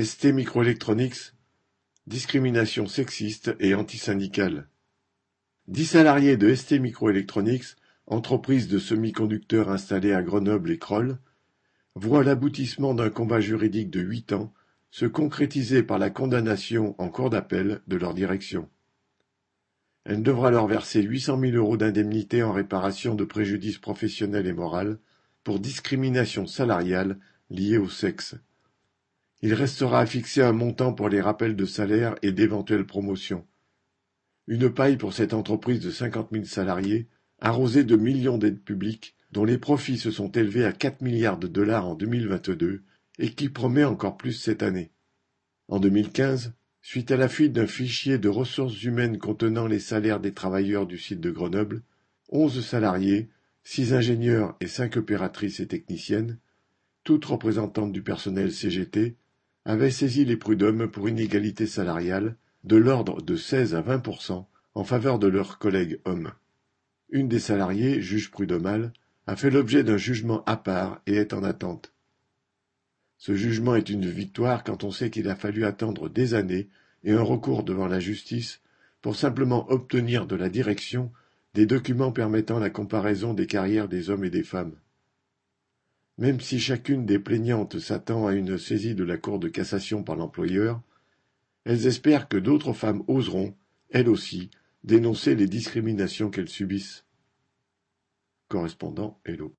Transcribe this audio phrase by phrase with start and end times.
[0.00, 1.34] ST Microelectronics,
[2.06, 4.66] discrimination sexiste et antisyndicale.
[5.68, 7.76] Dix salariés de ST Microelectronics,
[8.06, 11.18] entreprise de semi-conducteurs installée à Grenoble et Crolles,
[11.94, 14.54] voient l'aboutissement d'un combat juridique de huit ans
[14.90, 18.70] se concrétiser par la condamnation en cour d'appel de leur direction.
[20.04, 24.54] Elle devra leur verser huit cent mille euros d'indemnité en réparation de préjudices professionnels et
[24.54, 24.96] moraux
[25.44, 27.18] pour discrimination salariale
[27.50, 28.36] liée au sexe.
[29.42, 33.44] Il restera à fixer un montant pour les rappels de salaire et d'éventuelles promotions.
[34.46, 37.08] Une paille pour cette entreprise de cinquante mille salariés,
[37.40, 41.48] arrosée de millions d'aides publiques, dont les profits se sont élevés à quatre milliards de
[41.48, 42.82] dollars en 2022
[43.18, 44.92] et qui promet encore plus cette année.
[45.66, 50.34] En 2015, suite à la fuite d'un fichier de ressources humaines contenant les salaires des
[50.34, 51.82] travailleurs du site de Grenoble,
[52.28, 53.28] onze salariés,
[53.64, 56.38] six ingénieurs et cinq opératrices et techniciennes,
[57.04, 59.16] toutes représentantes du personnel CGT,
[59.64, 65.18] avait saisi les prud'hommes pour inégalité salariale de l'ordre de 16 à 20% en faveur
[65.18, 66.32] de leurs collègues hommes.
[67.10, 68.92] Une des salariées, juge prud'homale,
[69.26, 71.92] a fait l'objet d'un jugement à part et est en attente.
[73.18, 76.68] Ce jugement est une victoire quand on sait qu'il a fallu attendre des années
[77.04, 78.60] et un recours devant la justice
[79.00, 81.12] pour simplement obtenir de la direction
[81.54, 84.74] des documents permettant la comparaison des carrières des hommes et des femmes.
[86.18, 90.16] Même si chacune des plaignantes s'attend à une saisie de la Cour de cassation par
[90.16, 90.80] l'employeur,
[91.64, 93.56] elles espèrent que d'autres femmes oseront,
[93.90, 94.50] elles aussi,
[94.84, 97.06] dénoncer les discriminations qu'elles subissent.
[98.48, 99.50] Correspondant Hello.